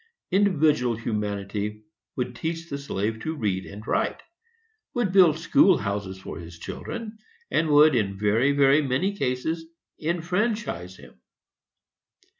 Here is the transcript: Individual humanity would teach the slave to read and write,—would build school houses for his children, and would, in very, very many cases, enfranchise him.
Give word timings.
Individual 0.31 0.95
humanity 0.95 1.85
would 2.15 2.35
teach 2.35 2.71
the 2.71 2.77
slave 2.79 3.19
to 3.19 3.35
read 3.35 3.67
and 3.67 3.85
write,—would 3.85 5.11
build 5.11 5.37
school 5.37 5.77
houses 5.77 6.17
for 6.17 6.39
his 6.39 6.57
children, 6.57 7.19
and 7.51 7.69
would, 7.69 7.93
in 7.93 8.17
very, 8.17 8.51
very 8.51 8.81
many 8.81 9.15
cases, 9.15 9.63
enfranchise 9.99 10.97
him. 10.97 11.19